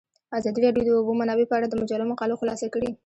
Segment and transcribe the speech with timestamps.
[0.37, 2.89] ازادي راډیو د د اوبو منابع په اړه د مجلو مقالو خلاصه کړې.